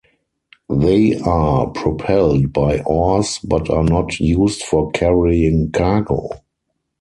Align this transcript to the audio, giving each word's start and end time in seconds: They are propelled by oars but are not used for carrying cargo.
They 0.73 1.19
are 1.19 1.69
propelled 1.69 2.51
by 2.51 2.79
oars 2.79 3.37
but 3.43 3.69
are 3.69 3.83
not 3.83 4.19
used 4.19 4.63
for 4.63 4.89
carrying 4.89 5.69
cargo. 5.71 6.29